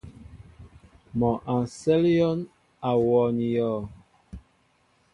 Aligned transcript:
Mɔ 1.17 1.29
a 1.53 1.55
sέl 1.77 2.03
yón 2.17 2.39
í 2.89 2.91
wōō 3.07 3.23
ní 3.37 3.45
yɔɔ. 3.55 3.79